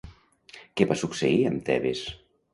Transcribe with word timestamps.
Què 0.79 0.87
va 0.93 0.97
succeir 1.03 1.37
amb 1.51 1.63
Tebes? 1.69 2.03